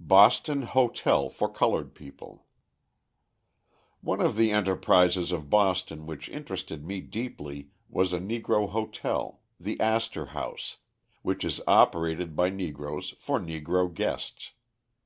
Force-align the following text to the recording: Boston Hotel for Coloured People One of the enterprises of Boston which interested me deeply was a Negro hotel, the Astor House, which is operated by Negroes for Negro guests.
Boston 0.00 0.62
Hotel 0.62 1.28
for 1.28 1.46
Coloured 1.46 1.94
People 1.94 2.46
One 4.00 4.18
of 4.22 4.34
the 4.34 4.50
enterprises 4.50 5.30
of 5.30 5.50
Boston 5.50 6.06
which 6.06 6.30
interested 6.30 6.86
me 6.86 7.02
deeply 7.02 7.68
was 7.90 8.14
a 8.14 8.18
Negro 8.18 8.66
hotel, 8.70 9.42
the 9.60 9.78
Astor 9.82 10.24
House, 10.24 10.78
which 11.20 11.44
is 11.44 11.60
operated 11.66 12.34
by 12.34 12.48
Negroes 12.48 13.10
for 13.18 13.38
Negro 13.38 13.92
guests. 13.92 14.52